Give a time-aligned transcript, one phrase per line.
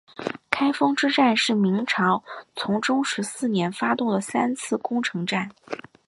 [0.49, 2.23] 开封之战是明朝
[2.55, 5.51] 崇祯十四年发动的三次攻城战。